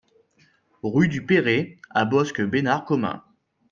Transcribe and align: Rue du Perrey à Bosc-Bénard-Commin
Rue 0.81 1.09
du 1.09 1.23
Perrey 1.27 1.77
à 1.91 2.05
Bosc-Bénard-Commin 2.05 3.23